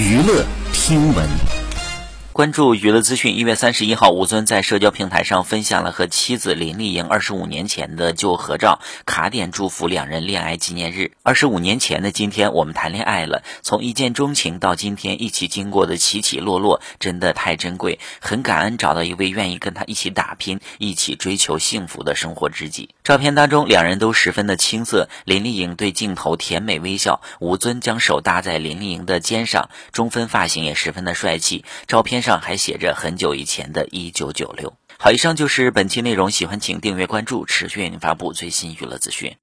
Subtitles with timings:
[0.00, 1.59] 娱乐听闻。
[2.40, 3.36] 关注娱乐资讯。
[3.36, 11.12] 一月三十一号，吴尊在社交平台上分享了和妻子林丽莹二十五年前的旧合照，卡点祝福两人恋爱纪念日。
[11.22, 13.42] 二十五年前的今天，我们谈恋爱了。
[13.60, 18.00] 从一见钟情到今天一起经过的起起落落，真的太珍贵。
[18.22, 22.88] 很感恩找到一位愿意跟他一起打拼、一起追求幸福的生活知己。
[23.04, 25.10] 照片当中，两人都十分的青涩。
[25.26, 31.66] 林丽莹对镜头甜美微笑，吴尊将手搭在林丽莹的肩上，中分发型也十分的帅气。
[31.86, 32.29] 照片上。
[32.30, 34.74] 上还写着很久以前的一九九六。
[35.00, 39.34] 好，以上就是本期内容，喜欢请订阅关注，持续为您发布最新娱乐资讯。